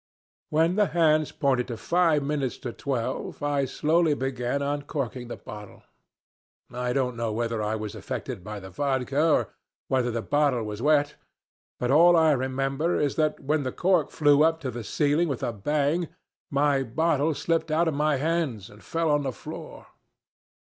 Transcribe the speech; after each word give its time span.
When 0.49 0.77
the 0.77 0.87
hands 0.97 1.31
pointed 1.31 1.67
to 1.67 1.77
five 1.77 2.23
minutes 2.23 2.57
to 2.65 2.73
twelve 2.73 3.43
I 3.43 3.65
slowly 3.65 4.15
began 4.15 4.63
uncorking 4.63 5.31
a 5.31 5.35
bottle. 5.37 5.83
I 6.73 6.91
don't 6.91 7.15
know 7.15 7.31
whether 7.31 7.61
I 7.61 7.75
was 7.75 7.93
affected 7.93 8.43
by 8.43 8.59
the 8.59 8.71
vodka, 8.71 9.21
or 9.23 9.53
whether 9.89 10.09
the 10.09 10.23
bottle 10.23 10.63
was 10.63 10.81
wet, 10.81 11.17
but 11.79 11.91
all 11.91 12.15
I 12.17 12.31
remember 12.31 12.99
is 12.99 13.15
that 13.17 13.41
when 13.41 13.61
the 13.61 13.71
cork 13.71 14.09
flew 14.09 14.41
up 14.43 14.59
to 14.61 14.71
the 14.71 14.83
ceiling 14.83 15.27
with 15.27 15.43
a 15.43 15.53
bang, 15.53 16.07
my 16.49 16.81
bottle 16.81 17.35
slipped 17.35 17.69
out 17.69 17.87
of 17.87 17.93
my 17.93 18.15
hands 18.17 18.71
and 18.71 18.83
fell 18.83 19.11
on 19.11 19.21
the 19.21 19.31
floor. 19.31 19.85